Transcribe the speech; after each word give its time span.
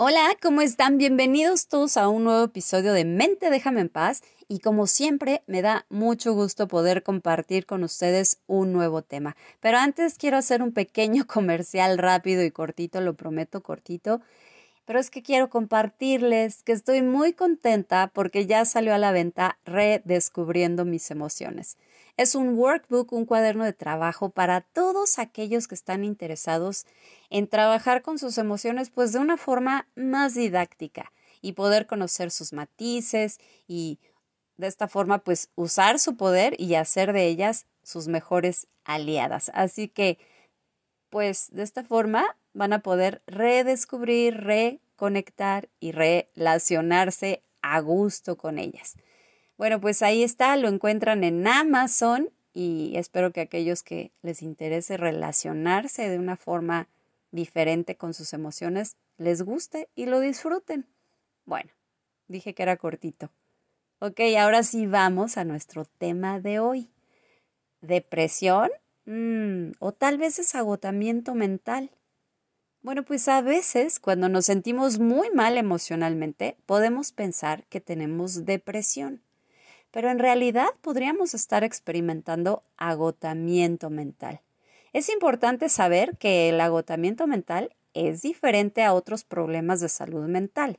Hola, 0.00 0.36
¿cómo 0.40 0.60
están? 0.60 0.96
Bienvenidos 0.96 1.66
todos 1.66 1.96
a 1.96 2.06
un 2.06 2.22
nuevo 2.22 2.44
episodio 2.44 2.92
de 2.92 3.04
Mente 3.04 3.50
Déjame 3.50 3.80
en 3.80 3.88
Paz 3.88 4.22
y 4.46 4.60
como 4.60 4.86
siempre 4.86 5.42
me 5.48 5.60
da 5.60 5.86
mucho 5.88 6.34
gusto 6.34 6.68
poder 6.68 7.02
compartir 7.02 7.66
con 7.66 7.82
ustedes 7.82 8.38
un 8.46 8.72
nuevo 8.72 9.02
tema. 9.02 9.36
Pero 9.58 9.78
antes 9.78 10.14
quiero 10.16 10.36
hacer 10.36 10.62
un 10.62 10.70
pequeño 10.70 11.26
comercial 11.26 11.98
rápido 11.98 12.44
y 12.44 12.52
cortito, 12.52 13.00
lo 13.00 13.14
prometo 13.14 13.60
cortito. 13.60 14.20
Pero 14.84 15.00
es 15.00 15.10
que 15.10 15.24
quiero 15.24 15.50
compartirles 15.50 16.62
que 16.62 16.70
estoy 16.70 17.02
muy 17.02 17.32
contenta 17.32 18.12
porque 18.14 18.46
ya 18.46 18.64
salió 18.66 18.94
a 18.94 18.98
la 18.98 19.10
venta 19.10 19.58
Redescubriendo 19.64 20.84
mis 20.84 21.10
emociones. 21.10 21.76
Es 22.18 22.34
un 22.34 22.58
workbook, 22.58 23.12
un 23.12 23.26
cuaderno 23.26 23.64
de 23.64 23.72
trabajo 23.72 24.30
para 24.30 24.62
todos 24.62 25.20
aquellos 25.20 25.68
que 25.68 25.76
están 25.76 26.02
interesados 26.02 26.84
en 27.30 27.46
trabajar 27.46 28.02
con 28.02 28.18
sus 28.18 28.38
emociones 28.38 28.90
pues 28.90 29.12
de 29.12 29.20
una 29.20 29.36
forma 29.36 29.86
más 29.94 30.34
didáctica 30.34 31.12
y 31.40 31.52
poder 31.52 31.86
conocer 31.86 32.32
sus 32.32 32.52
matices 32.52 33.38
y 33.68 34.00
de 34.56 34.66
esta 34.66 34.88
forma 34.88 35.18
pues 35.18 35.50
usar 35.54 36.00
su 36.00 36.16
poder 36.16 36.60
y 36.60 36.74
hacer 36.74 37.12
de 37.12 37.28
ellas 37.28 37.66
sus 37.84 38.08
mejores 38.08 38.66
aliadas. 38.82 39.52
Así 39.54 39.86
que 39.86 40.18
pues 41.10 41.50
de 41.52 41.62
esta 41.62 41.84
forma 41.84 42.36
van 42.52 42.72
a 42.72 42.82
poder 42.82 43.22
redescubrir, 43.28 44.38
reconectar 44.38 45.68
y 45.78 45.92
relacionarse 45.92 47.44
a 47.62 47.78
gusto 47.78 48.36
con 48.36 48.58
ellas. 48.58 48.96
Bueno, 49.58 49.80
pues 49.80 50.02
ahí 50.02 50.22
está, 50.22 50.56
lo 50.56 50.68
encuentran 50.68 51.24
en 51.24 51.44
Amazon 51.44 52.30
y 52.54 52.92
espero 52.94 53.32
que 53.32 53.40
aquellos 53.40 53.82
que 53.82 54.12
les 54.22 54.40
interese 54.40 54.96
relacionarse 54.96 56.08
de 56.08 56.16
una 56.16 56.36
forma 56.36 56.86
diferente 57.32 57.96
con 57.96 58.14
sus 58.14 58.32
emociones 58.32 58.96
les 59.16 59.42
guste 59.42 59.88
y 59.96 60.06
lo 60.06 60.20
disfruten. 60.20 60.86
Bueno, 61.44 61.70
dije 62.28 62.54
que 62.54 62.62
era 62.62 62.76
cortito. 62.76 63.30
Ok, 63.98 64.20
ahora 64.38 64.62
sí 64.62 64.86
vamos 64.86 65.36
a 65.36 65.42
nuestro 65.42 65.84
tema 65.84 66.38
de 66.38 66.60
hoy. 66.60 66.88
¿Depresión? 67.80 68.70
Mm, 69.06 69.72
o 69.80 69.90
tal 69.90 70.18
vez 70.18 70.38
es 70.38 70.54
agotamiento 70.54 71.34
mental. 71.34 71.90
Bueno, 72.80 73.02
pues 73.02 73.26
a 73.26 73.42
veces 73.42 73.98
cuando 73.98 74.28
nos 74.28 74.46
sentimos 74.46 75.00
muy 75.00 75.30
mal 75.30 75.58
emocionalmente 75.58 76.56
podemos 76.64 77.10
pensar 77.10 77.64
que 77.64 77.80
tenemos 77.80 78.44
depresión 78.44 79.20
pero 79.90 80.10
en 80.10 80.18
realidad 80.18 80.68
podríamos 80.80 81.34
estar 81.34 81.64
experimentando 81.64 82.62
agotamiento 82.76 83.90
mental. 83.90 84.40
Es 84.92 85.08
importante 85.08 85.68
saber 85.68 86.16
que 86.18 86.48
el 86.48 86.60
agotamiento 86.60 87.26
mental 87.26 87.74
es 87.94 88.22
diferente 88.22 88.82
a 88.84 88.94
otros 88.94 89.24
problemas 89.24 89.80
de 89.80 89.88
salud 89.88 90.26
mental. 90.26 90.78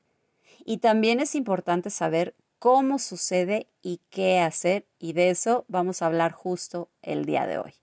Y 0.66 0.78
también 0.78 1.20
es 1.20 1.36
importante 1.36 1.90
saber 1.90 2.36
cómo 2.60 3.00
sucede 3.00 3.68
y 3.82 4.02
qué 4.10 4.40
hacer, 4.40 4.86
y 5.00 5.14
de 5.14 5.30
eso 5.30 5.66
vamos 5.68 6.02
a 6.02 6.08
hablar 6.08 6.34
justo 6.34 6.90
el 7.02 7.26
día 7.26 7.48
de 7.48 7.58
hoy. 7.58 7.74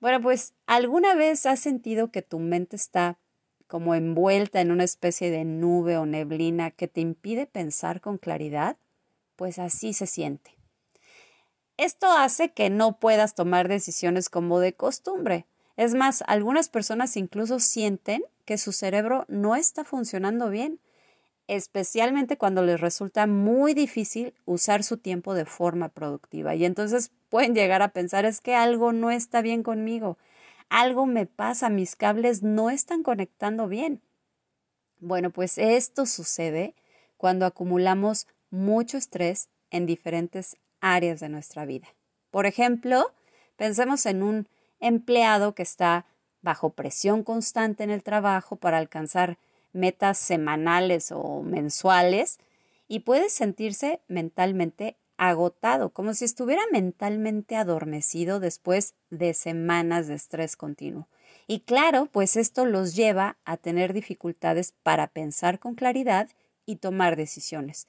Bueno, 0.00 0.20
pues 0.22 0.54
¿alguna 0.66 1.14
vez 1.14 1.44
has 1.44 1.60
sentido 1.60 2.10
que 2.10 2.22
tu 2.22 2.38
mente 2.38 2.76
está 2.76 3.18
como 3.66 3.94
envuelta 3.94 4.60
en 4.60 4.70
una 4.70 4.84
especie 4.84 5.30
de 5.30 5.44
nube 5.44 5.98
o 5.98 6.06
neblina 6.06 6.70
que 6.70 6.88
te 6.88 7.02
impide 7.02 7.46
pensar 7.46 8.00
con 8.00 8.16
claridad? 8.16 8.78
Pues 9.40 9.58
así 9.58 9.94
se 9.94 10.06
siente. 10.06 10.54
Esto 11.78 12.12
hace 12.12 12.52
que 12.52 12.68
no 12.68 13.00
puedas 13.00 13.34
tomar 13.34 13.68
decisiones 13.68 14.28
como 14.28 14.60
de 14.60 14.74
costumbre. 14.74 15.46
Es 15.78 15.94
más, 15.94 16.22
algunas 16.26 16.68
personas 16.68 17.16
incluso 17.16 17.58
sienten 17.58 18.22
que 18.44 18.58
su 18.58 18.72
cerebro 18.72 19.24
no 19.28 19.56
está 19.56 19.82
funcionando 19.82 20.50
bien, 20.50 20.78
especialmente 21.46 22.36
cuando 22.36 22.62
les 22.62 22.82
resulta 22.82 23.26
muy 23.26 23.72
difícil 23.72 24.34
usar 24.44 24.84
su 24.84 24.98
tiempo 24.98 25.32
de 25.32 25.46
forma 25.46 25.88
productiva. 25.88 26.54
Y 26.54 26.66
entonces 26.66 27.10
pueden 27.30 27.54
llegar 27.54 27.80
a 27.80 27.94
pensar 27.94 28.26
es 28.26 28.42
que 28.42 28.54
algo 28.54 28.92
no 28.92 29.10
está 29.10 29.40
bien 29.40 29.62
conmigo, 29.62 30.18
algo 30.68 31.06
me 31.06 31.24
pasa, 31.24 31.70
mis 31.70 31.96
cables 31.96 32.42
no 32.42 32.68
están 32.68 33.02
conectando 33.02 33.68
bien. 33.68 34.02
Bueno, 34.98 35.30
pues 35.30 35.56
esto 35.56 36.04
sucede 36.04 36.74
cuando 37.16 37.46
acumulamos 37.46 38.26
mucho 38.50 38.96
estrés 38.96 39.48
en 39.70 39.86
diferentes 39.86 40.56
áreas 40.80 41.20
de 41.20 41.28
nuestra 41.28 41.64
vida. 41.64 41.88
Por 42.30 42.46
ejemplo, 42.46 43.12
pensemos 43.56 44.06
en 44.06 44.22
un 44.22 44.48
empleado 44.80 45.54
que 45.54 45.62
está 45.62 46.06
bajo 46.42 46.70
presión 46.70 47.22
constante 47.22 47.84
en 47.84 47.90
el 47.90 48.02
trabajo 48.02 48.56
para 48.56 48.78
alcanzar 48.78 49.38
metas 49.72 50.18
semanales 50.18 51.12
o 51.12 51.42
mensuales 51.42 52.38
y 52.88 53.00
puede 53.00 53.28
sentirse 53.28 54.00
mentalmente 54.08 54.96
agotado, 55.16 55.90
como 55.90 56.14
si 56.14 56.24
estuviera 56.24 56.62
mentalmente 56.72 57.54
adormecido 57.54 58.40
después 58.40 58.94
de 59.10 59.34
semanas 59.34 60.08
de 60.08 60.14
estrés 60.14 60.56
continuo. 60.56 61.08
Y 61.46 61.60
claro, 61.60 62.06
pues 62.06 62.36
esto 62.36 62.64
los 62.64 62.96
lleva 62.96 63.36
a 63.44 63.56
tener 63.58 63.92
dificultades 63.92 64.72
para 64.82 65.08
pensar 65.08 65.58
con 65.58 65.74
claridad 65.74 66.30
y 66.64 66.76
tomar 66.76 67.16
decisiones. 67.16 67.86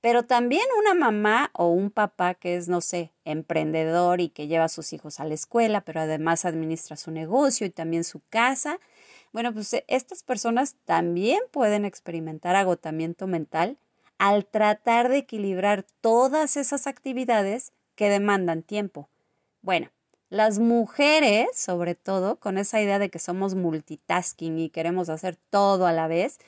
Pero 0.00 0.24
también 0.24 0.64
una 0.78 0.94
mamá 0.94 1.50
o 1.52 1.68
un 1.68 1.90
papá 1.90 2.34
que 2.34 2.56
es, 2.56 2.68
no 2.68 2.80
sé, 2.80 3.12
emprendedor 3.24 4.20
y 4.20 4.30
que 4.30 4.46
lleva 4.46 4.64
a 4.64 4.68
sus 4.68 4.92
hijos 4.92 5.20
a 5.20 5.24
la 5.24 5.34
escuela, 5.34 5.82
pero 5.82 6.00
además 6.00 6.44
administra 6.44 6.96
su 6.96 7.10
negocio 7.10 7.66
y 7.66 7.70
también 7.70 8.04
su 8.04 8.20
casa. 8.30 8.78
Bueno, 9.32 9.52
pues 9.52 9.72
eh, 9.74 9.84
estas 9.88 10.22
personas 10.22 10.76
también 10.86 11.40
pueden 11.50 11.84
experimentar 11.84 12.56
agotamiento 12.56 13.26
mental 13.26 13.76
al 14.18 14.46
tratar 14.46 15.08
de 15.08 15.18
equilibrar 15.18 15.84
todas 16.00 16.56
esas 16.56 16.86
actividades 16.86 17.72
que 17.94 18.08
demandan 18.08 18.62
tiempo. 18.62 19.08
Bueno, 19.62 19.90
las 20.30 20.58
mujeres, 20.58 21.48
sobre 21.54 21.94
todo, 21.94 22.36
con 22.36 22.56
esa 22.56 22.80
idea 22.80 22.98
de 22.98 23.10
que 23.10 23.18
somos 23.18 23.54
multitasking 23.54 24.58
y 24.58 24.70
queremos 24.70 25.08
hacer 25.08 25.36
todo 25.50 25.86
a 25.86 25.92
la 25.92 26.06
vez, 26.06 26.38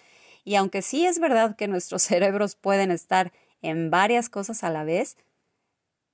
y 0.45 0.57
aunque 0.57 0.83
sí 0.83 1.07
es 1.07 1.19
verdad 1.19 1.57
que 1.57 1.69
nuestros 1.69 2.03
cerebros 2.03 2.57
pueden 2.57 2.91
estar 2.91 3.33
en 3.61 3.91
varias 3.91 4.29
cosas 4.29 4.65
a 4.65 4.71
la 4.71 4.85
vez, 4.85 5.17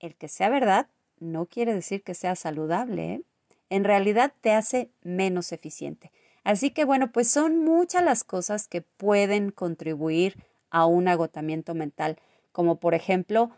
el 0.00 0.14
que 0.14 0.28
sea 0.28 0.48
verdad 0.48 0.88
no 1.18 1.46
quiere 1.46 1.74
decir 1.74 2.02
que 2.02 2.14
sea 2.14 2.36
saludable. 2.36 3.14
¿eh? 3.14 3.22
En 3.70 3.84
realidad 3.84 4.32
te 4.40 4.52
hace 4.52 4.90
menos 5.02 5.52
eficiente. 5.52 6.12
Así 6.44 6.70
que 6.70 6.84
bueno, 6.84 7.10
pues 7.10 7.28
son 7.28 7.64
muchas 7.64 8.04
las 8.04 8.24
cosas 8.24 8.68
que 8.68 8.82
pueden 8.82 9.50
contribuir 9.50 10.36
a 10.70 10.86
un 10.86 11.08
agotamiento 11.08 11.74
mental, 11.74 12.18
como 12.52 12.76
por 12.76 12.94
ejemplo 12.94 13.50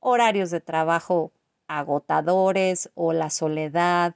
horarios 0.00 0.50
de 0.50 0.60
trabajo 0.60 1.32
agotadores 1.68 2.90
o 2.94 3.12
la 3.12 3.30
soledad 3.30 4.14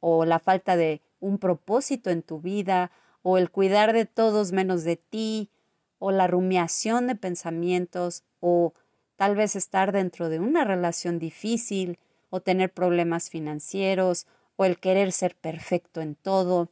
o 0.00 0.24
la 0.24 0.38
falta 0.38 0.76
de 0.76 1.00
un 1.20 1.38
propósito 1.38 2.10
en 2.10 2.22
tu 2.22 2.40
vida 2.40 2.90
o 3.22 3.38
el 3.38 3.50
cuidar 3.50 3.92
de 3.92 4.06
todos 4.06 4.52
menos 4.52 4.84
de 4.84 4.96
ti, 4.96 5.50
o 5.98 6.10
la 6.10 6.26
rumiación 6.26 7.06
de 7.06 7.16
pensamientos, 7.16 8.24
o 8.40 8.72
tal 9.16 9.34
vez 9.34 9.56
estar 9.56 9.92
dentro 9.92 10.28
de 10.28 10.38
una 10.38 10.64
relación 10.64 11.18
difícil, 11.18 11.98
o 12.30 12.40
tener 12.40 12.72
problemas 12.72 13.30
financieros, 13.30 14.26
o 14.56 14.64
el 14.64 14.78
querer 14.78 15.12
ser 15.12 15.34
perfecto 15.36 16.00
en 16.00 16.14
todo, 16.14 16.68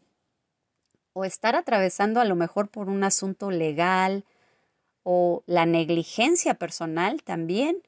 o 1.13 1.25
estar 1.25 1.57
atravesando 1.57 2.21
a 2.21 2.25
lo 2.25 2.37
mejor 2.37 2.69
por 2.69 2.89
un 2.89 3.03
asunto 3.05 3.51
legal, 3.51 4.25
o 5.03 5.43
la 5.47 5.67
negligencia 5.67 6.55
personal 6.55 7.23
también. 7.23 7.83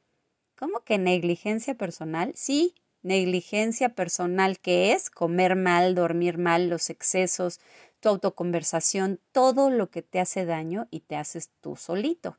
¿Cómo 0.57 0.81
que 0.81 0.99
negligencia 0.99 1.75
personal? 1.75 2.33
Sí, 2.35 2.75
negligencia 3.03 3.91
personal 3.91 4.59
que 4.59 4.93
es 4.93 5.11
comer 5.11 5.57
mal, 5.57 5.95
dormir 5.95 6.39
mal, 6.39 6.69
los 6.69 6.91
excesos, 6.91 7.61
tu 8.01 8.09
autoconversación, 8.09 9.21
todo 9.33 9.71
lo 9.71 9.91
que 9.91 10.03
te 10.03 10.21
hace 10.21 10.45
daño 10.45 10.87
y 10.91 11.01
te 11.01 11.17
haces 11.17 11.51
tú 11.61 11.77
solito. 11.77 12.39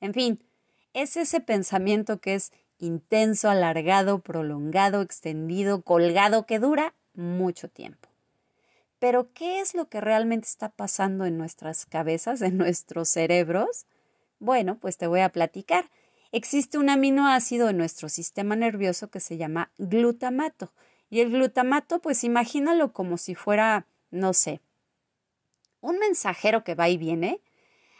En 0.00 0.14
fin, 0.14 0.42
es 0.94 1.16
ese 1.16 1.40
pensamiento 1.40 2.20
que 2.20 2.34
es 2.34 2.52
intenso, 2.78 3.50
alargado, 3.50 4.20
prolongado, 4.20 5.02
extendido, 5.02 5.82
colgado, 5.82 6.46
que 6.46 6.58
dura 6.58 6.94
mucho 7.14 7.68
tiempo. 7.68 8.08
Pero, 8.98 9.32
¿qué 9.32 9.60
es 9.60 9.74
lo 9.74 9.88
que 9.88 10.00
realmente 10.00 10.46
está 10.46 10.68
pasando 10.68 11.24
en 11.24 11.38
nuestras 11.38 11.86
cabezas, 11.86 12.42
en 12.42 12.58
nuestros 12.58 13.08
cerebros? 13.08 13.86
Bueno, 14.38 14.78
pues 14.78 14.96
te 14.96 15.06
voy 15.06 15.20
a 15.20 15.30
platicar. 15.30 15.90
Existe 16.32 16.78
un 16.78 16.90
aminoácido 16.90 17.68
en 17.68 17.76
nuestro 17.76 18.08
sistema 18.08 18.54
nervioso 18.54 19.10
que 19.10 19.20
se 19.20 19.36
llama 19.36 19.72
glutamato. 19.78 20.72
Y 21.08 21.20
el 21.20 21.30
glutamato, 21.30 22.00
pues 22.00 22.22
imagínalo 22.22 22.92
como 22.92 23.18
si 23.18 23.34
fuera, 23.34 23.86
no 24.10 24.32
sé, 24.32 24.60
un 25.80 25.98
mensajero 25.98 26.62
que 26.62 26.74
va 26.74 26.88
y 26.88 26.96
viene, 26.96 27.40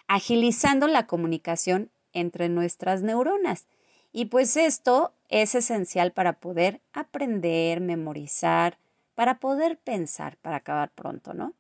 agilizando 0.07 0.87
la 0.87 1.07
comunicación 1.07 1.91
entre 2.13 2.49
nuestras 2.49 3.03
neuronas. 3.03 3.67
Y 4.13 4.27
pues 4.27 4.57
esto 4.57 5.15
es 5.29 5.55
esencial 5.55 6.13
para 6.13 6.35
poder 6.35 6.81
aprender, 6.93 7.81
memorizar, 7.81 8.79
para 9.15 9.39
poder 9.39 9.79
pensar, 9.79 10.37
para 10.39 10.57
acabar 10.57 10.91
pronto, 10.93 11.35
¿no? 11.35 11.55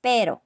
Pero 0.00 0.42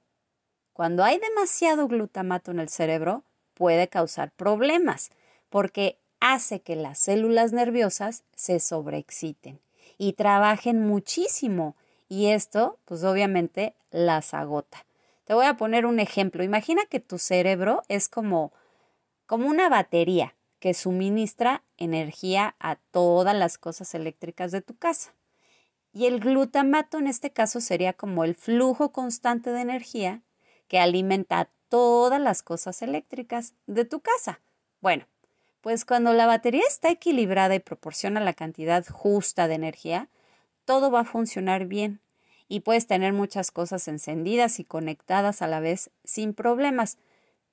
cuando 0.73 1.03
hay 1.03 1.19
demasiado 1.19 1.87
glutamato 1.87 2.51
en 2.51 2.59
el 2.59 2.69
cerebro, 2.69 3.23
puede 3.53 3.89
causar 3.89 4.31
problemas, 4.31 5.11
porque 5.49 5.99
hace 6.19 6.61
que 6.61 6.75
las 6.75 6.99
células 6.99 7.51
nerviosas 7.53 8.23
se 8.35 8.59
sobreexciten 8.59 9.59
y 9.97 10.13
trabajen 10.13 10.85
muchísimo, 10.85 11.75
y 12.07 12.27
esto, 12.27 12.79
pues 12.85 13.03
obviamente, 13.03 13.75
las 13.91 14.33
agota. 14.33 14.85
Te 15.25 15.35
voy 15.35 15.45
a 15.45 15.57
poner 15.57 15.85
un 15.85 15.99
ejemplo. 15.99 16.43
Imagina 16.43 16.85
que 16.89 16.99
tu 16.99 17.19
cerebro 17.19 17.83
es 17.87 18.09
como, 18.09 18.51
como 19.27 19.47
una 19.47 19.69
batería 19.69 20.35
que 20.59 20.73
suministra 20.73 21.63
energía 21.77 22.55
a 22.59 22.77
todas 22.77 23.35
las 23.35 23.57
cosas 23.59 23.93
eléctricas 23.93 24.51
de 24.51 24.61
tu 24.61 24.75
casa. 24.75 25.13
Y 25.93 26.05
el 26.05 26.19
glutamato 26.19 26.97
en 26.97 27.07
este 27.07 27.31
caso 27.31 27.61
sería 27.61 27.93
como 27.93 28.23
el 28.23 28.35
flujo 28.35 28.91
constante 28.91 29.51
de 29.51 29.61
energía 29.61 30.23
que 30.67 30.79
alimenta 30.79 31.39
a 31.39 31.49
todas 31.69 32.19
las 32.19 32.41
cosas 32.41 32.81
eléctricas 32.81 33.53
de 33.67 33.85
tu 33.85 34.01
casa. 34.01 34.41
Bueno, 34.81 35.05
pues 35.61 35.85
cuando 35.85 36.13
la 36.13 36.25
batería 36.25 36.63
está 36.67 36.89
equilibrada 36.89 37.55
y 37.55 37.59
proporciona 37.59 38.19
la 38.19 38.33
cantidad 38.33 38.85
justa 38.87 39.47
de 39.47 39.55
energía, 39.55 40.09
todo 40.65 40.91
va 40.91 41.01
a 41.01 41.05
funcionar 41.05 41.65
bien 41.65 41.99
y 42.47 42.61
puedes 42.61 42.87
tener 42.87 43.13
muchas 43.13 43.51
cosas 43.51 43.87
encendidas 43.87 44.59
y 44.59 44.65
conectadas 44.65 45.41
a 45.41 45.47
la 45.47 45.59
vez 45.59 45.91
sin 46.03 46.33
problemas. 46.33 46.97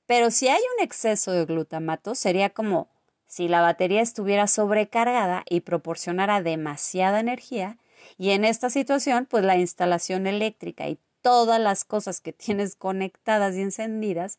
Pero 0.06 0.31
si 0.31 0.49
hay 0.49 0.61
un 0.76 0.85
exceso 0.85 1.32
de 1.32 1.44
glutamato, 1.44 2.14
sería 2.14 2.50
como 2.50 2.88
si 3.26 3.49
la 3.49 3.61
batería 3.61 4.03
estuviera 4.03 4.47
sobrecargada 4.47 5.44
y 5.49 5.61
proporcionara 5.61 6.43
demasiada 6.43 7.20
energía, 7.20 7.79
y 8.19 8.31
en 8.31 8.44
esta 8.44 8.70
situación, 8.70 9.26
pues 9.26 9.44
la 9.44 9.56
instalación 9.56 10.26
eléctrica 10.26 10.88
y 10.88 10.99
todas 11.23 11.61
las 11.61 11.85
cosas 11.85 12.20
que 12.20 12.32
tienes 12.32 12.76
conectadas 12.76 13.56
y 13.56 13.62
encendidas 13.62 14.38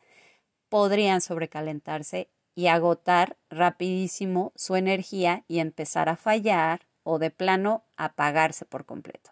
podrían 0.68 1.20
sobrecalentarse 1.20 2.28
y 2.58 2.66
agotar 2.66 3.36
rapidísimo 3.50 4.50
su 4.56 4.74
energía 4.74 5.44
y 5.46 5.60
empezar 5.60 6.08
a 6.08 6.16
fallar 6.16 6.88
o 7.04 7.20
de 7.20 7.30
plano 7.30 7.84
apagarse 7.96 8.64
por 8.64 8.84
completo. 8.84 9.30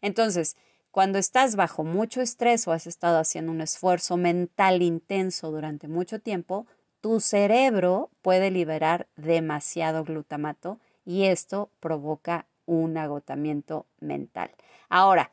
Entonces, 0.00 0.56
cuando 0.90 1.18
estás 1.18 1.54
bajo 1.54 1.84
mucho 1.84 2.22
estrés 2.22 2.66
o 2.66 2.72
has 2.72 2.86
estado 2.86 3.18
haciendo 3.18 3.52
un 3.52 3.60
esfuerzo 3.60 4.16
mental 4.16 4.80
intenso 4.80 5.50
durante 5.50 5.86
mucho 5.86 6.18
tiempo, 6.20 6.66
tu 7.02 7.20
cerebro 7.20 8.08
puede 8.22 8.50
liberar 8.50 9.06
demasiado 9.16 10.02
glutamato 10.02 10.78
y 11.04 11.24
esto 11.24 11.68
provoca 11.78 12.46
un 12.64 12.96
agotamiento 12.96 13.84
mental. 14.00 14.50
Ahora, 14.88 15.30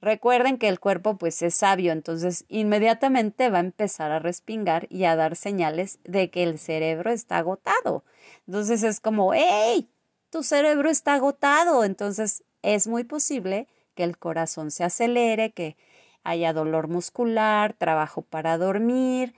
recuerden 0.00 0.58
que 0.58 0.68
el 0.68 0.80
cuerpo 0.80 1.16
pues 1.16 1.42
es 1.42 1.54
sabio, 1.54 1.92
entonces 1.92 2.44
inmediatamente 2.48 3.50
va 3.50 3.58
a 3.58 3.62
empezar 3.62 4.12
a 4.12 4.18
respingar 4.18 4.86
y 4.90 5.04
a 5.04 5.16
dar 5.16 5.36
señales 5.36 5.98
de 6.04 6.30
que 6.30 6.42
el 6.42 6.58
cerebro 6.58 7.10
está 7.10 7.38
agotado. 7.38 8.04
Entonces 8.46 8.82
es 8.82 9.00
como, 9.00 9.34
¡hey! 9.34 9.90
Tu 10.30 10.42
cerebro 10.42 10.88
está 10.90 11.14
agotado. 11.14 11.84
Entonces 11.84 12.44
es 12.62 12.86
muy 12.86 13.04
posible 13.04 13.66
que 13.94 14.04
el 14.04 14.18
corazón 14.18 14.70
se 14.70 14.84
acelere, 14.84 15.52
que 15.52 15.76
haya 16.22 16.52
dolor 16.52 16.88
muscular, 16.88 17.74
trabajo 17.74 18.22
para 18.22 18.58
dormir. 18.58 19.34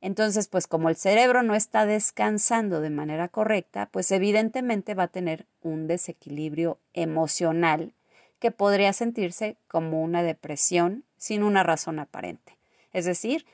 Entonces, 0.00 0.48
pues 0.48 0.66
como 0.66 0.88
el 0.88 0.96
cerebro 0.96 1.44
no 1.44 1.54
está 1.54 1.86
descansando 1.86 2.80
de 2.80 2.90
manera 2.90 3.28
correcta, 3.28 3.88
pues 3.92 4.10
evidentemente 4.10 4.94
va 4.94 5.04
a 5.04 5.08
tener 5.08 5.46
un 5.60 5.86
desequilibrio 5.86 6.80
emocional 6.92 7.94
que 8.42 8.50
podría 8.50 8.92
sentirse 8.92 9.56
como 9.68 10.02
una 10.02 10.24
depresión 10.24 11.04
sin 11.16 11.44
una 11.44 11.62
razón 11.62 12.00
aparente. 12.00 12.58
Es 12.92 13.04
decir, 13.04 13.46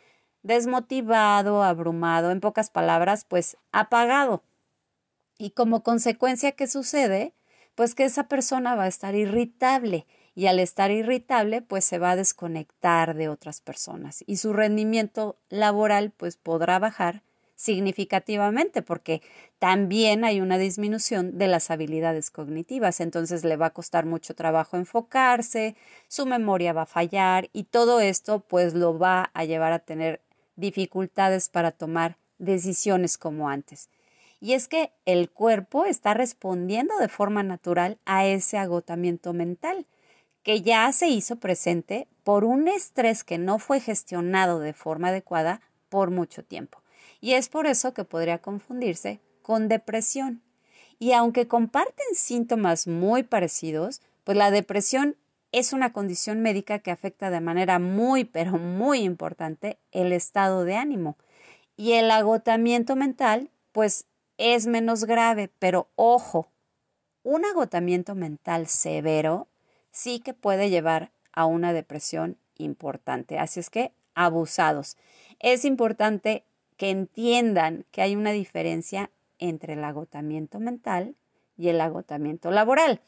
desmotivado, 0.43 1.62
abrumado, 1.62 2.31
en 2.31 2.40
pocas 2.40 2.70
palabras, 2.70 3.26
pues 3.29 3.58
apagado. 3.70 4.43
Y 5.37 5.50
como 5.50 5.82
consecuencia, 5.82 6.52
¿qué 6.52 6.67
sucede? 6.67 7.35
Pues 7.75 7.94
que 7.94 8.06
esa 8.06 8.29
persona 8.29 8.76
va 8.76 8.85
a 8.85 8.88
estar 8.88 9.14
irritable 9.14 10.06
y 10.35 10.46
al 10.46 10.58
estar 10.58 10.90
irritable 10.90 11.61
pues 11.61 11.85
se 11.85 11.99
va 11.99 12.12
a 12.12 12.17
desconectar 12.17 13.14
de 13.14 13.29
otras 13.29 13.61
personas 13.61 14.25
y 14.26 14.38
su 14.38 14.55
rendimiento 14.55 15.37
laboral 15.50 16.12
pues 16.17 16.38
podrá 16.38 16.79
bajar 16.79 17.23
significativamente 17.58 18.82
porque 18.82 19.20
también 19.58 20.25
hay 20.25 20.40
una 20.40 20.58
disminución 20.58 21.38
de 21.38 21.49
las 21.49 21.72
habilidades 21.72 22.31
cognitivas, 22.31 23.00
entonces 23.00 23.44
le 23.44 23.56
va 23.56 23.66
a 23.66 23.75
costar 23.75 24.06
mucho 24.06 24.34
trabajo 24.37 24.76
enfocarse, 24.76 25.75
su 26.06 26.25
memoria 26.25 26.72
va 26.72 26.82
a 26.82 26.87
fallar 26.87 27.50
y 27.52 27.64
todo 27.64 27.99
esto 27.99 28.38
pues 28.38 28.75
lo 28.75 28.96
va 28.96 29.31
a 29.34 29.44
llevar 29.44 29.72
a 29.72 29.81
tener 29.81 30.20
dificultades 30.55 31.49
para 31.49 31.72
tomar 31.72 32.16
decisiones 32.38 33.19
como 33.19 33.49
antes. 33.49 33.90
Y 34.40 34.52
es 34.52 34.69
que 34.69 34.93
el 35.04 35.28
cuerpo 35.28 35.84
está 35.84 36.14
respondiendo 36.14 36.96
de 36.99 37.08
forma 37.08 37.43
natural 37.43 37.99
a 38.04 38.25
ese 38.25 38.56
agotamiento 38.56 39.32
mental 39.32 39.84
que 40.44 40.62
ya 40.62 40.93
se 40.93 41.08
hizo 41.08 41.37
presente 41.40 42.06
por 42.22 42.44
un 42.44 42.69
estrés 42.69 43.25
que 43.25 43.37
no 43.37 43.58
fue 43.58 43.81
gestionado 43.81 44.61
de 44.61 44.75
forma 44.75 45.08
adecuada 45.08 45.61
por 45.88 46.12
mucho 46.12 46.44
tiempo. 46.44 46.77
Y 47.20 47.32
es 47.32 47.49
por 47.49 47.67
eso 47.67 47.94
que 47.94 48.05
podría 48.05 48.38
confundirse 48.38 49.20
con 49.43 49.69
depresión. 49.69 50.43
Y 50.99 51.12
aunque 51.12 51.49
comparten 51.49 52.06
síntomas 52.15 52.87
muy 52.87 53.23
parecidos, 53.23 54.03
pues 54.25 54.37
la 54.37 54.50
depresión 54.50 55.17
es 55.53 55.73
una 55.73 55.93
condición 55.93 56.41
médica 56.41 56.81
que 56.81 56.91
afecta 56.91 57.31
de 57.31 57.41
manera 57.41 57.79
muy, 57.79 58.25
pero 58.25 58.59
muy 58.59 59.00
importante 59.00 59.79
el 59.93 60.12
estado 60.12 60.65
de 60.65 60.76
ánimo. 60.76 61.17
Y 61.76 61.93
el 61.93 62.11
agotamiento 62.11 62.97
mental, 62.97 63.50
pues 63.73 64.06
es 64.37 64.67
menos 64.67 65.04
grave, 65.04 65.50
pero 65.59 65.88
ojo, 65.97 66.49
un 67.23 67.45
agotamiento 67.45 68.14
mental 68.14 68.66
severo 68.66 69.49
sí 69.90 70.21
que 70.21 70.35
puede 70.35 70.71
llevar 70.71 71.11
a 71.33 71.47
una 71.47 71.73
depresión 71.73 72.37
importante. 72.57 73.38
Así 73.38 73.61
es 73.61 73.71
que 73.71 73.92
abusados. 74.14 74.97
Es 75.38 75.64
importante 75.64 76.45
que 76.78 76.90
entiendan 76.90 77.85
que 77.90 78.00
hay 78.00 78.16
una 78.16 78.32
diferencia 78.32 79.11
entre 79.38 79.75
el 79.75 79.85
agotamiento 79.85 80.61
mental 80.61 81.16
y 81.58 81.68
el 81.68 81.80
agotamiento 81.82 82.50
laboral. 82.50 83.02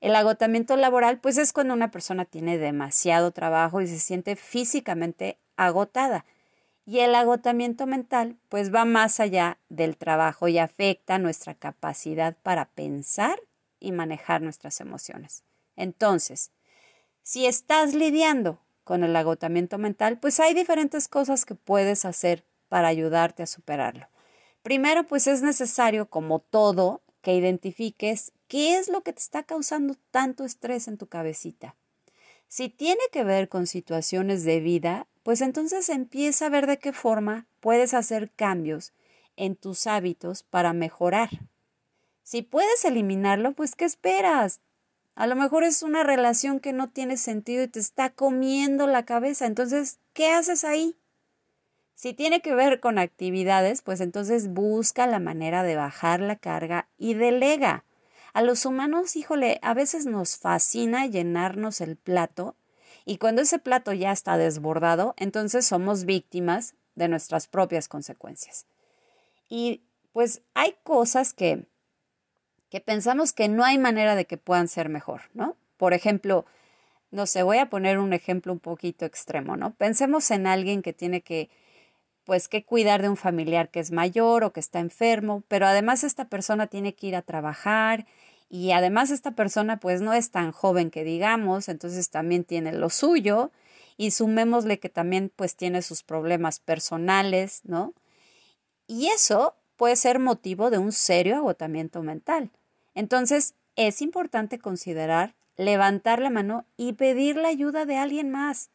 El 0.00 0.16
agotamiento 0.16 0.76
laboral, 0.76 1.20
pues 1.20 1.38
es 1.38 1.52
cuando 1.52 1.72
una 1.72 1.92
persona 1.92 2.24
tiene 2.24 2.58
demasiado 2.58 3.30
trabajo 3.30 3.80
y 3.80 3.86
se 3.86 4.00
siente 4.00 4.34
físicamente 4.34 5.38
agotada. 5.56 6.26
Y 6.84 6.98
el 6.98 7.14
agotamiento 7.14 7.86
mental, 7.86 8.36
pues 8.48 8.74
va 8.74 8.84
más 8.84 9.20
allá 9.20 9.58
del 9.68 9.96
trabajo 9.96 10.48
y 10.48 10.58
afecta 10.58 11.18
nuestra 11.18 11.54
capacidad 11.54 12.36
para 12.42 12.70
pensar 12.70 13.40
y 13.78 13.92
manejar 13.92 14.42
nuestras 14.42 14.80
emociones. 14.80 15.44
Entonces, 15.76 16.50
si 17.22 17.46
estás 17.46 17.94
lidiando 17.94 18.58
con 18.82 19.04
el 19.04 19.14
agotamiento 19.14 19.78
mental, 19.78 20.18
pues 20.18 20.40
hay 20.40 20.54
diferentes 20.54 21.06
cosas 21.06 21.44
que 21.44 21.54
puedes 21.54 22.04
hacer 22.04 22.44
para 22.72 22.88
ayudarte 22.88 23.42
a 23.42 23.46
superarlo. 23.46 24.08
Primero, 24.62 25.04
pues 25.04 25.26
es 25.26 25.42
necesario, 25.42 26.08
como 26.08 26.38
todo, 26.38 27.02
que 27.20 27.34
identifiques 27.34 28.32
qué 28.48 28.78
es 28.78 28.88
lo 28.88 29.02
que 29.02 29.12
te 29.12 29.18
está 29.18 29.42
causando 29.42 29.94
tanto 30.10 30.46
estrés 30.46 30.88
en 30.88 30.96
tu 30.96 31.06
cabecita. 31.06 31.76
Si 32.48 32.70
tiene 32.70 33.02
que 33.12 33.24
ver 33.24 33.50
con 33.50 33.66
situaciones 33.66 34.44
de 34.44 34.60
vida, 34.60 35.06
pues 35.22 35.42
entonces 35.42 35.90
empieza 35.90 36.46
a 36.46 36.48
ver 36.48 36.66
de 36.66 36.78
qué 36.78 36.94
forma 36.94 37.44
puedes 37.60 37.92
hacer 37.92 38.30
cambios 38.30 38.94
en 39.36 39.54
tus 39.54 39.86
hábitos 39.86 40.42
para 40.42 40.72
mejorar. 40.72 41.28
Si 42.22 42.40
puedes 42.40 42.86
eliminarlo, 42.86 43.52
pues 43.52 43.76
¿qué 43.76 43.84
esperas? 43.84 44.60
A 45.14 45.26
lo 45.26 45.36
mejor 45.36 45.64
es 45.64 45.82
una 45.82 46.04
relación 46.04 46.58
que 46.58 46.72
no 46.72 46.88
tiene 46.88 47.18
sentido 47.18 47.64
y 47.64 47.68
te 47.68 47.80
está 47.80 48.08
comiendo 48.08 48.86
la 48.86 49.04
cabeza. 49.04 49.44
Entonces, 49.44 49.98
¿qué 50.14 50.30
haces 50.30 50.64
ahí? 50.64 50.96
Si 52.02 52.14
tiene 52.14 52.40
que 52.40 52.52
ver 52.52 52.80
con 52.80 52.98
actividades, 52.98 53.80
pues 53.80 54.00
entonces 54.00 54.48
busca 54.48 55.06
la 55.06 55.20
manera 55.20 55.62
de 55.62 55.76
bajar 55.76 56.18
la 56.18 56.34
carga 56.34 56.88
y 56.98 57.14
delega. 57.14 57.84
A 58.32 58.42
los 58.42 58.66
humanos, 58.66 59.14
híjole, 59.14 59.60
a 59.62 59.72
veces 59.72 60.04
nos 60.04 60.36
fascina 60.36 61.06
llenarnos 61.06 61.80
el 61.80 61.94
plato 61.94 62.56
y 63.04 63.18
cuando 63.18 63.42
ese 63.42 63.60
plato 63.60 63.92
ya 63.92 64.10
está 64.10 64.36
desbordado, 64.36 65.14
entonces 65.16 65.64
somos 65.64 66.04
víctimas 66.04 66.74
de 66.96 67.06
nuestras 67.06 67.46
propias 67.46 67.86
consecuencias. 67.86 68.66
Y 69.48 69.82
pues 70.12 70.42
hay 70.54 70.74
cosas 70.82 71.32
que, 71.32 71.68
que 72.68 72.80
pensamos 72.80 73.32
que 73.32 73.46
no 73.46 73.62
hay 73.62 73.78
manera 73.78 74.16
de 74.16 74.24
que 74.24 74.38
puedan 74.38 74.66
ser 74.66 74.88
mejor, 74.88 75.20
¿no? 75.34 75.56
Por 75.76 75.94
ejemplo, 75.94 76.46
no 77.12 77.26
sé, 77.26 77.44
voy 77.44 77.58
a 77.58 77.70
poner 77.70 78.00
un 78.00 78.12
ejemplo 78.12 78.52
un 78.52 78.58
poquito 78.58 79.04
extremo, 79.04 79.56
¿no? 79.56 79.72
Pensemos 79.74 80.32
en 80.32 80.48
alguien 80.48 80.82
que 80.82 80.92
tiene 80.92 81.20
que, 81.20 81.48
pues, 82.24 82.48
que 82.48 82.64
cuidar 82.64 83.02
de 83.02 83.08
un 83.08 83.16
familiar 83.16 83.70
que 83.70 83.80
es 83.80 83.90
mayor 83.92 84.44
o 84.44 84.52
que 84.52 84.60
está 84.60 84.80
enfermo, 84.80 85.42
pero 85.48 85.66
además 85.66 86.04
esta 86.04 86.26
persona 86.28 86.66
tiene 86.66 86.94
que 86.94 87.08
ir 87.08 87.16
a 87.16 87.22
trabajar 87.22 88.06
y 88.48 88.72
además 88.72 89.10
esta 89.10 89.32
persona, 89.32 89.78
pues, 89.80 90.00
no 90.02 90.12
es 90.12 90.30
tan 90.30 90.52
joven 90.52 90.90
que 90.90 91.04
digamos, 91.04 91.68
entonces 91.68 92.10
también 92.10 92.44
tiene 92.44 92.72
lo 92.72 92.90
suyo 92.90 93.50
y 93.96 94.10
sumémosle 94.10 94.78
que 94.78 94.88
también, 94.88 95.32
pues, 95.34 95.56
tiene 95.56 95.82
sus 95.82 96.02
problemas 96.02 96.60
personales, 96.60 97.62
¿no? 97.64 97.94
Y 98.86 99.08
eso 99.08 99.56
puede 99.76 99.96
ser 99.96 100.18
motivo 100.18 100.70
de 100.70 100.78
un 100.78 100.92
serio 100.92 101.36
agotamiento 101.36 102.02
mental. 102.02 102.50
Entonces, 102.94 103.54
es 103.76 104.02
importante 104.02 104.58
considerar 104.58 105.34
levantar 105.56 106.20
la 106.20 106.30
mano 106.30 106.66
y 106.76 106.94
pedir 106.94 107.36
la 107.36 107.48
ayuda 107.48 107.86
de 107.86 107.96
alguien 107.96 108.30
más. 108.30 108.70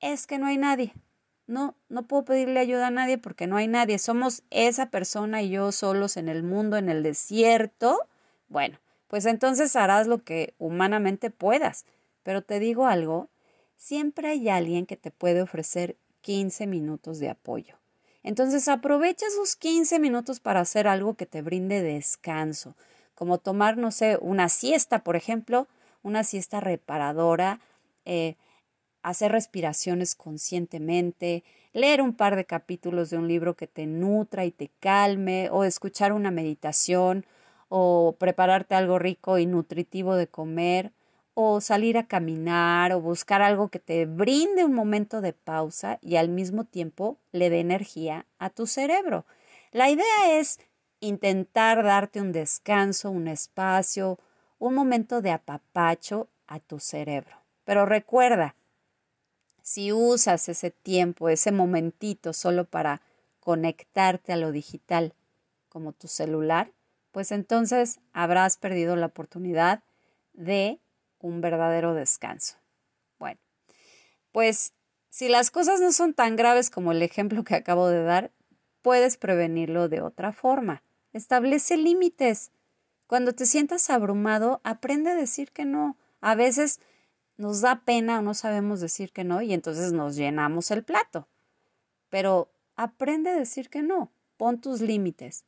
Es 0.00 0.26
que 0.26 0.38
no 0.38 0.46
hay 0.46 0.58
nadie. 0.58 0.92
No, 1.46 1.74
no 1.88 2.04
puedo 2.04 2.24
pedirle 2.24 2.60
ayuda 2.60 2.86
a 2.86 2.90
nadie 2.90 3.18
porque 3.18 3.46
no 3.46 3.56
hay 3.56 3.68
nadie. 3.68 3.98
Somos 3.98 4.42
esa 4.50 4.90
persona 4.90 5.42
y 5.42 5.50
yo 5.50 5.72
solos 5.72 6.16
en 6.16 6.28
el 6.28 6.42
mundo, 6.42 6.76
en 6.76 6.88
el 6.88 7.02
desierto. 7.02 7.98
Bueno, 8.48 8.78
pues 9.08 9.26
entonces 9.26 9.76
harás 9.76 10.06
lo 10.06 10.24
que 10.24 10.54
humanamente 10.58 11.30
puedas. 11.30 11.84
Pero 12.22 12.42
te 12.42 12.58
digo 12.58 12.86
algo, 12.86 13.28
siempre 13.76 14.28
hay 14.28 14.48
alguien 14.48 14.86
que 14.86 14.96
te 14.96 15.10
puede 15.10 15.42
ofrecer 15.42 15.96
15 16.22 16.66
minutos 16.66 17.18
de 17.18 17.28
apoyo. 17.28 17.76
Entonces 18.22 18.66
aprovecha 18.68 19.26
esos 19.26 19.54
15 19.54 19.98
minutos 19.98 20.40
para 20.40 20.60
hacer 20.60 20.88
algo 20.88 21.14
que 21.14 21.26
te 21.26 21.42
brinde 21.42 21.82
descanso, 21.82 22.74
como 23.14 23.36
tomar, 23.36 23.76
no 23.76 23.90
sé, 23.90 24.16
una 24.20 24.48
siesta, 24.48 25.04
por 25.04 25.14
ejemplo, 25.14 25.68
una 26.02 26.24
siesta 26.24 26.60
reparadora, 26.60 27.60
eh, 28.06 28.36
hacer 29.04 29.32
respiraciones 29.32 30.14
conscientemente, 30.14 31.44
leer 31.74 32.00
un 32.00 32.14
par 32.14 32.36
de 32.36 32.46
capítulos 32.46 33.10
de 33.10 33.18
un 33.18 33.28
libro 33.28 33.54
que 33.54 33.66
te 33.66 33.86
nutra 33.86 34.46
y 34.46 34.50
te 34.50 34.70
calme, 34.80 35.50
o 35.50 35.64
escuchar 35.64 36.14
una 36.14 36.30
meditación, 36.30 37.26
o 37.68 38.16
prepararte 38.18 38.74
algo 38.74 38.98
rico 38.98 39.38
y 39.38 39.44
nutritivo 39.44 40.16
de 40.16 40.26
comer, 40.26 40.92
o 41.34 41.60
salir 41.60 41.98
a 41.98 42.06
caminar, 42.06 42.92
o 42.92 43.00
buscar 43.02 43.42
algo 43.42 43.68
que 43.68 43.78
te 43.78 44.06
brinde 44.06 44.64
un 44.64 44.72
momento 44.72 45.20
de 45.20 45.34
pausa 45.34 45.98
y 46.00 46.16
al 46.16 46.30
mismo 46.30 46.64
tiempo 46.64 47.18
le 47.30 47.50
dé 47.50 47.60
energía 47.60 48.24
a 48.38 48.48
tu 48.48 48.66
cerebro. 48.66 49.26
La 49.70 49.90
idea 49.90 50.38
es 50.38 50.60
intentar 51.00 51.84
darte 51.84 52.22
un 52.22 52.32
descanso, 52.32 53.10
un 53.10 53.28
espacio, 53.28 54.18
un 54.58 54.74
momento 54.74 55.20
de 55.20 55.32
apapacho 55.32 56.28
a 56.46 56.58
tu 56.58 56.78
cerebro. 56.78 57.36
Pero 57.64 57.84
recuerda, 57.84 58.54
si 59.64 59.92
usas 59.92 60.50
ese 60.50 60.70
tiempo, 60.70 61.30
ese 61.30 61.50
momentito 61.50 62.34
solo 62.34 62.66
para 62.66 63.00
conectarte 63.40 64.34
a 64.34 64.36
lo 64.36 64.52
digital 64.52 65.14
como 65.70 65.94
tu 65.94 66.06
celular, 66.06 66.70
pues 67.12 67.32
entonces 67.32 67.98
habrás 68.12 68.58
perdido 68.58 68.94
la 68.94 69.06
oportunidad 69.06 69.82
de 70.34 70.80
un 71.18 71.40
verdadero 71.40 71.94
descanso. 71.94 72.56
Bueno, 73.18 73.40
pues 74.32 74.74
si 75.08 75.28
las 75.28 75.50
cosas 75.50 75.80
no 75.80 75.92
son 75.92 76.12
tan 76.12 76.36
graves 76.36 76.68
como 76.68 76.92
el 76.92 77.00
ejemplo 77.00 77.42
que 77.42 77.54
acabo 77.54 77.88
de 77.88 78.02
dar, 78.02 78.32
puedes 78.82 79.16
prevenirlo 79.16 79.88
de 79.88 80.02
otra 80.02 80.34
forma. 80.34 80.82
Establece 81.14 81.78
límites. 81.78 82.50
Cuando 83.06 83.32
te 83.32 83.46
sientas 83.46 83.88
abrumado, 83.88 84.60
aprende 84.62 85.12
a 85.12 85.14
decir 85.14 85.52
que 85.52 85.64
no. 85.64 85.96
A 86.20 86.34
veces 86.34 86.80
nos 87.36 87.60
da 87.60 87.84
pena 87.84 88.18
o 88.18 88.22
no 88.22 88.34
sabemos 88.34 88.80
decir 88.80 89.12
que 89.12 89.24
no 89.24 89.42
y 89.42 89.52
entonces 89.52 89.92
nos 89.92 90.16
llenamos 90.16 90.70
el 90.70 90.84
plato. 90.84 91.28
Pero 92.08 92.52
aprende 92.76 93.30
a 93.30 93.36
decir 93.36 93.70
que 93.70 93.82
no. 93.82 94.12
Pon 94.36 94.60
tus 94.60 94.80
límites. 94.80 95.44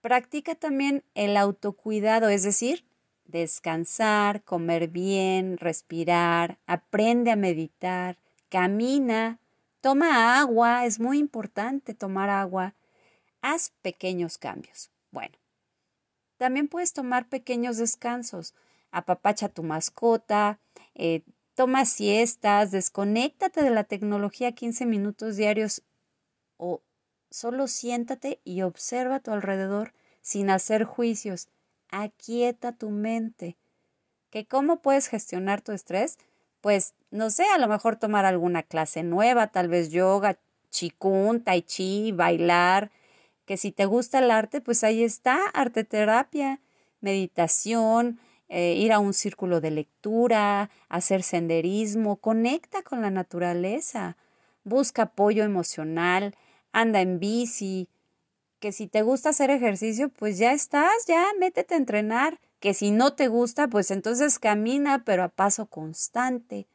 Practica 0.00 0.54
también 0.54 1.04
el 1.14 1.36
autocuidado, 1.36 2.28
es 2.28 2.42
decir, 2.42 2.84
descansar, 3.24 4.42
comer 4.44 4.88
bien, 4.88 5.56
respirar, 5.56 6.58
aprende 6.66 7.30
a 7.30 7.36
meditar, 7.36 8.18
camina, 8.50 9.40
toma 9.80 10.38
agua, 10.38 10.84
es 10.84 11.00
muy 11.00 11.18
importante 11.18 11.94
tomar 11.94 12.28
agua. 12.28 12.74
Haz 13.40 13.72
pequeños 13.80 14.36
cambios. 14.36 14.90
Bueno, 15.10 15.36
también 16.36 16.68
puedes 16.68 16.92
tomar 16.92 17.28
pequeños 17.28 17.78
descansos. 17.78 18.54
Apapacha 18.90 19.48
tu 19.48 19.62
mascota, 19.62 20.60
eh, 20.94 21.22
toma 21.54 21.84
siestas, 21.84 22.70
desconéctate 22.70 23.62
de 23.62 23.70
la 23.70 23.84
tecnología 23.84 24.52
15 24.52 24.86
minutos 24.86 25.36
diarios 25.36 25.82
o 26.56 26.82
solo 27.30 27.66
siéntate 27.66 28.40
y 28.44 28.62
observa 28.62 29.16
a 29.16 29.20
tu 29.20 29.32
alrededor 29.32 29.92
sin 30.20 30.50
hacer 30.50 30.84
juicios. 30.84 31.48
Aquieta 31.90 32.72
tu 32.72 32.90
mente. 32.90 33.56
¿Que 34.30 34.46
cómo 34.46 34.82
puedes 34.82 35.08
gestionar 35.08 35.60
tu 35.60 35.72
estrés? 35.72 36.18
Pues 36.60 36.94
no 37.10 37.30
sé, 37.30 37.44
a 37.54 37.58
lo 37.58 37.68
mejor 37.68 37.96
tomar 37.96 38.24
alguna 38.24 38.62
clase 38.62 39.02
nueva, 39.02 39.48
tal 39.48 39.68
vez 39.68 39.90
yoga, 39.90 40.38
chikun, 40.70 41.44
tai 41.44 41.62
chi, 41.62 42.10
bailar, 42.12 42.90
que 43.44 43.56
si 43.56 43.70
te 43.70 43.84
gusta 43.84 44.18
el 44.18 44.30
arte, 44.30 44.60
pues 44.60 44.82
ahí 44.82 45.04
está, 45.04 45.38
arte 45.52 45.84
terapia, 45.84 46.60
meditación, 47.00 48.18
eh, 48.56 48.74
ir 48.74 48.92
a 48.92 49.00
un 49.00 49.14
círculo 49.14 49.60
de 49.60 49.72
lectura, 49.72 50.70
hacer 50.88 51.24
senderismo, 51.24 52.18
conecta 52.18 52.82
con 52.82 53.02
la 53.02 53.10
naturaleza, 53.10 54.16
busca 54.62 55.02
apoyo 55.02 55.42
emocional, 55.42 56.36
anda 56.70 57.00
en 57.00 57.18
bici, 57.18 57.88
que 58.60 58.70
si 58.70 58.86
te 58.86 59.02
gusta 59.02 59.30
hacer 59.30 59.50
ejercicio, 59.50 60.08
pues 60.08 60.38
ya 60.38 60.52
estás, 60.52 61.04
ya 61.08 61.26
métete 61.36 61.74
a 61.74 61.78
entrenar, 61.78 62.38
que 62.60 62.74
si 62.74 62.92
no 62.92 63.14
te 63.14 63.26
gusta, 63.26 63.66
pues 63.66 63.90
entonces 63.90 64.38
camina, 64.38 65.02
pero 65.04 65.24
a 65.24 65.28
paso 65.30 65.66
constante. 65.66 66.68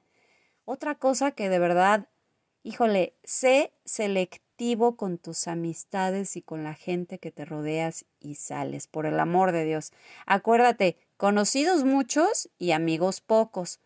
Otra 0.66 0.96
cosa 0.96 1.32
que 1.32 1.48
de 1.48 1.60
verdad, 1.60 2.10
híjole, 2.62 3.14
sé 3.24 3.72
selectivo 3.86 4.98
con 4.98 5.18
tus 5.18 5.48
amistades 5.48 6.36
y 6.36 6.42
con 6.42 6.66
la 6.66 6.74
gente 6.74 7.20
que 7.20 7.32
te 7.32 7.46
rodeas 7.46 8.04
y 8.20 8.36
sales, 8.36 8.88
por 8.88 9.06
el 9.06 9.18
amor 9.18 9.54
de 9.54 9.64
Dios. 9.64 9.94
Acuérdate, 10.26 10.98
conocidos 11.20 11.84
muchos 11.84 12.50
y 12.58 12.72
amigos 12.72 13.20
pocos. 13.20 13.82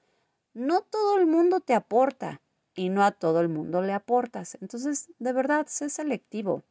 No 0.53 0.81
todo 0.81 1.17
el 1.17 1.25
mundo 1.25 1.61
te 1.61 1.73
aporta 1.73 2.41
y 2.75 2.89
no 2.89 3.03
a 3.03 3.09
todo 3.09 3.41
el 3.41 3.49
mundo 3.49 3.81
le 3.81 3.91
aportas. 3.91 4.55
Entonces, 4.61 5.09
de 5.17 5.33
verdad, 5.33 5.65
sé 5.67 5.89
selectivo. 5.89 6.61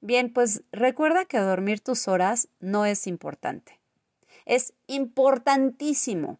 Bien, 0.00 0.32
pues 0.32 0.62
recuerda 0.70 1.24
que 1.24 1.40
dormir 1.40 1.80
tus 1.80 2.06
horas 2.06 2.46
no 2.60 2.86
es 2.86 3.08
importante. 3.08 3.80
Es 4.46 4.74
importantísimo. 4.86 6.38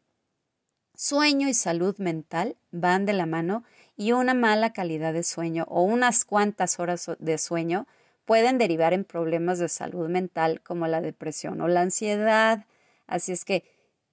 Sueño 0.94 1.48
y 1.48 1.54
salud 1.54 1.98
mental 1.98 2.56
van 2.70 3.04
de 3.04 3.14
la 3.14 3.26
mano 3.26 3.64
y 3.96 4.12
una 4.12 4.32
mala 4.32 4.72
calidad 4.72 5.12
de 5.12 5.24
sueño 5.24 5.64
o 5.68 5.82
unas 5.82 6.24
cuantas 6.24 6.78
horas 6.78 7.10
de 7.18 7.36
sueño 7.36 7.88
pueden 8.26 8.58
derivar 8.58 8.92
en 8.92 9.02
problemas 9.02 9.58
de 9.58 9.68
salud 9.68 10.08
mental 10.08 10.60
como 10.60 10.86
la 10.86 11.00
depresión 11.00 11.60
o 11.60 11.66
la 11.66 11.80
ansiedad. 11.80 12.64
Así 13.10 13.32
es 13.32 13.44
que 13.44 13.64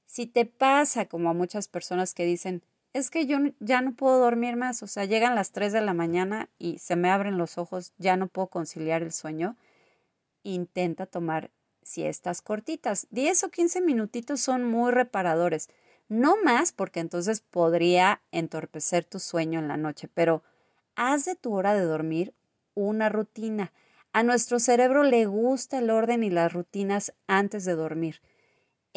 si 0.06 0.26
te 0.26 0.46
pasa 0.46 1.06
como 1.06 1.30
a 1.30 1.34
muchas 1.34 1.68
personas 1.68 2.16
que 2.16 2.26
dicen, 2.26 2.64
es 2.94 3.12
que 3.12 3.28
yo 3.28 3.38
ya 3.60 3.82
no 3.82 3.94
puedo 3.94 4.20
dormir 4.20 4.56
más, 4.56 4.82
o 4.82 4.88
sea, 4.88 5.06
llegan 5.06 5.36
las 5.36 5.52
3 5.52 5.72
de 5.72 5.82
la 5.82 5.94
mañana 5.94 6.50
y 6.58 6.80
se 6.80 6.96
me 6.96 7.12
abren 7.12 7.38
los 7.38 7.60
ojos, 7.60 7.94
ya 8.00 8.18
no 8.18 8.28
puedo 8.28 8.48
conciliar 8.48 9.04
el 9.04 9.12
sueño, 9.12 9.56
intenta 10.42 11.06
tomar 11.06 11.52
siestas 11.84 12.42
cortitas. 12.42 13.06
10 13.12 13.44
o 13.44 13.50
15 13.50 13.82
minutitos 13.82 14.42
son 14.42 14.64
muy 14.64 14.92
reparadores. 14.92 15.70
No 16.10 16.36
más 16.44 16.72
porque 16.72 17.00
entonces 17.00 17.42
podría 17.42 18.22
entorpecer 18.32 19.06
tu 19.06 19.20
sueño 19.20 19.60
en 19.60 19.68
la 19.68 19.78
noche, 19.78 20.10
pero 20.12 20.42
haz 20.96 21.26
de 21.26 21.36
tu 21.36 21.54
hora 21.54 21.76
de 21.76 21.82
dormir 21.82 22.34
una 22.74 23.10
rutina. 23.10 23.74
A 24.12 24.24
nuestro 24.24 24.60
cerebro 24.60 25.04
le 25.04 25.28
gusta 25.28 25.78
el 25.78 25.92
orden 25.92 26.24
y 26.24 26.32
las 26.32 26.52
rutinas 26.52 27.14
antes 27.28 27.64
de 27.64 27.76
dormir. 27.76 28.22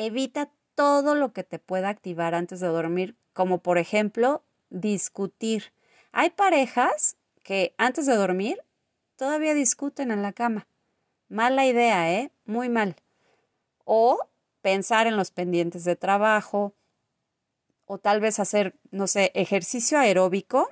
Evita 0.02 0.50
todo 0.74 1.14
lo 1.14 1.34
que 1.34 1.44
te 1.44 1.58
pueda 1.58 1.90
activar 1.90 2.34
antes 2.34 2.60
de 2.60 2.68
dormir, 2.68 3.16
como 3.34 3.58
por 3.58 3.76
ejemplo 3.76 4.42
discutir. 4.70 5.74
Hay 6.10 6.30
parejas 6.30 7.18
que 7.42 7.74
antes 7.76 8.06
de 8.06 8.16
dormir 8.16 8.62
todavía 9.16 9.52
discuten 9.52 10.10
en 10.10 10.22
la 10.22 10.32
cama. 10.32 10.66
Mala 11.28 11.66
idea, 11.66 12.10
¿eh? 12.10 12.32
Muy 12.46 12.70
mal. 12.70 12.96
O 13.84 14.18
pensar 14.62 15.06
en 15.06 15.18
los 15.18 15.30
pendientes 15.30 15.84
de 15.84 15.96
trabajo, 15.96 16.72
o 17.84 17.98
tal 17.98 18.22
vez 18.22 18.40
hacer, 18.40 18.74
no 18.90 19.06
sé, 19.06 19.32
ejercicio 19.34 19.98
aeróbico 19.98 20.70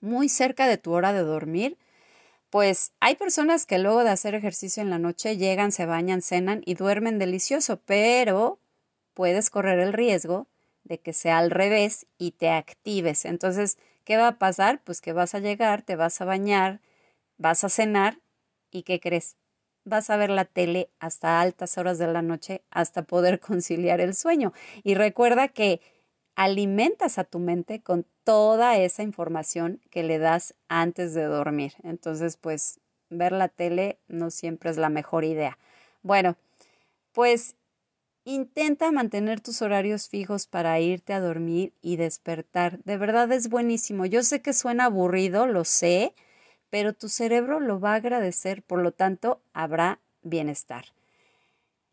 muy 0.00 0.30
cerca 0.30 0.66
de 0.66 0.78
tu 0.78 0.92
hora 0.92 1.12
de 1.12 1.24
dormir 1.24 1.76
pues 2.50 2.92
hay 3.00 3.14
personas 3.14 3.64
que 3.64 3.78
luego 3.78 4.02
de 4.02 4.10
hacer 4.10 4.34
ejercicio 4.34 4.82
en 4.82 4.90
la 4.90 4.98
noche 4.98 5.36
llegan, 5.36 5.70
se 5.70 5.86
bañan, 5.86 6.20
cenan 6.20 6.62
y 6.66 6.74
duermen 6.74 7.18
delicioso, 7.18 7.80
pero 7.86 8.60
puedes 9.14 9.50
correr 9.50 9.78
el 9.78 9.92
riesgo 9.92 10.48
de 10.82 10.98
que 10.98 11.12
sea 11.12 11.38
al 11.38 11.50
revés 11.50 12.06
y 12.18 12.32
te 12.32 12.50
actives. 12.50 13.24
Entonces, 13.24 13.78
¿qué 14.04 14.16
va 14.16 14.28
a 14.28 14.38
pasar? 14.38 14.82
Pues 14.82 15.00
que 15.00 15.12
vas 15.12 15.34
a 15.34 15.38
llegar, 15.38 15.82
te 15.82 15.94
vas 15.94 16.20
a 16.20 16.24
bañar, 16.24 16.80
vas 17.38 17.62
a 17.62 17.68
cenar 17.68 18.18
y 18.70 18.82
¿qué 18.82 18.98
crees? 18.98 19.36
Vas 19.84 20.10
a 20.10 20.16
ver 20.16 20.30
la 20.30 20.44
tele 20.44 20.90
hasta 20.98 21.40
altas 21.40 21.78
horas 21.78 21.98
de 21.98 22.08
la 22.08 22.22
noche 22.22 22.62
hasta 22.70 23.02
poder 23.02 23.38
conciliar 23.40 24.00
el 24.00 24.14
sueño. 24.14 24.52
Y 24.82 24.94
recuerda 24.94 25.48
que 25.48 25.80
alimentas 26.40 27.18
a 27.18 27.24
tu 27.24 27.38
mente 27.38 27.82
con 27.82 28.06
toda 28.24 28.78
esa 28.78 29.02
información 29.02 29.78
que 29.90 30.02
le 30.02 30.18
das 30.18 30.54
antes 30.68 31.12
de 31.12 31.24
dormir. 31.24 31.74
Entonces, 31.82 32.38
pues 32.38 32.80
ver 33.10 33.32
la 33.32 33.48
tele 33.48 33.98
no 34.08 34.30
siempre 34.30 34.70
es 34.70 34.78
la 34.78 34.88
mejor 34.88 35.24
idea. 35.24 35.58
Bueno, 36.00 36.38
pues 37.12 37.56
intenta 38.24 38.90
mantener 38.90 39.42
tus 39.42 39.60
horarios 39.60 40.08
fijos 40.08 40.46
para 40.46 40.80
irte 40.80 41.12
a 41.12 41.20
dormir 41.20 41.74
y 41.82 41.96
despertar. 41.96 42.82
De 42.84 42.96
verdad 42.96 43.30
es 43.32 43.50
buenísimo. 43.50 44.06
Yo 44.06 44.22
sé 44.22 44.40
que 44.40 44.54
suena 44.54 44.86
aburrido, 44.86 45.46
lo 45.46 45.66
sé, 45.66 46.14
pero 46.70 46.94
tu 46.94 47.10
cerebro 47.10 47.60
lo 47.60 47.80
va 47.80 47.92
a 47.92 47.96
agradecer, 47.96 48.62
por 48.62 48.80
lo 48.80 48.92
tanto, 48.92 49.42
habrá 49.52 50.00
bienestar. 50.22 50.86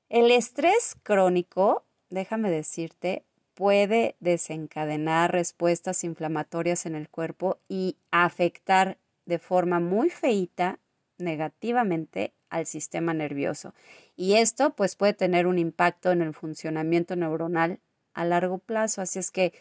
El 0.08 0.32
estrés 0.32 0.96
crónico, 1.04 1.84
déjame 2.10 2.50
decirte, 2.50 3.25
puede 3.58 4.16
desencadenar 4.20 5.32
respuestas 5.32 6.04
inflamatorias 6.04 6.86
en 6.86 6.94
el 6.94 7.10
cuerpo 7.10 7.58
y 7.68 7.98
afectar 8.12 9.00
de 9.26 9.40
forma 9.40 9.80
muy 9.80 10.12
feita 10.12 10.78
negativamente 11.18 12.36
al 12.52 12.68
sistema 12.68 13.16
nervioso. 13.16 13.74
Y 14.16 14.36
esto 14.36 14.76
pues 14.76 14.96
puede 14.96 15.14
tener 15.14 15.48
un 15.48 15.58
impacto 15.58 16.12
en 16.12 16.22
el 16.22 16.36
funcionamiento 16.36 17.16
neuronal 17.16 17.80
a 18.14 18.26
largo 18.26 18.60
plazo. 18.60 19.02
Así 19.02 19.18
es 19.18 19.32
que 19.32 19.54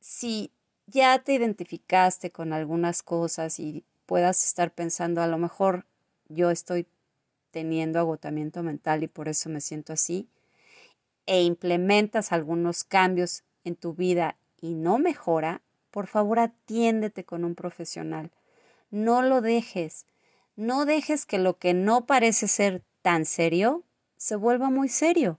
si 0.00 0.50
ya 0.86 1.18
te 1.18 1.34
identificaste 1.34 2.30
con 2.30 2.54
algunas 2.54 3.02
cosas 3.02 3.60
y 3.60 3.84
puedas 4.06 4.46
estar 4.46 4.72
pensando 4.72 5.20
a 5.20 5.26
lo 5.26 5.36
mejor 5.36 5.84
yo 6.30 6.50
estoy 6.50 6.86
teniendo 7.50 7.98
agotamiento 7.98 8.62
mental 8.62 9.02
y 9.02 9.08
por 9.08 9.28
eso 9.28 9.50
me 9.50 9.60
siento 9.60 9.92
así, 9.92 10.26
e 11.26 11.42
implementas 11.42 12.32
algunos 12.32 12.84
cambios 12.84 13.44
en 13.64 13.76
tu 13.76 13.94
vida 13.94 14.36
y 14.60 14.74
no 14.74 14.98
mejora, 14.98 15.62
por 15.90 16.06
favor 16.06 16.38
atiéndete 16.38 17.24
con 17.24 17.44
un 17.44 17.54
profesional. 17.54 18.30
No 18.90 19.22
lo 19.22 19.40
dejes. 19.40 20.06
No 20.56 20.84
dejes 20.84 21.26
que 21.26 21.38
lo 21.38 21.58
que 21.58 21.74
no 21.74 22.06
parece 22.06 22.48
ser 22.48 22.82
tan 23.02 23.24
serio 23.24 23.84
se 24.16 24.36
vuelva 24.36 24.70
muy 24.70 24.88
serio. 24.88 25.38